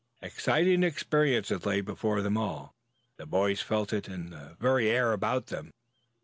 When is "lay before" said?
1.63-2.23